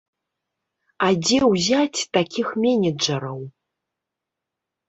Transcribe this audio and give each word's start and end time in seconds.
А 1.07 1.09
дзе 1.25 1.37
ўзяць 1.51 1.99
такіх 2.19 2.47
менеджараў? 2.65 3.39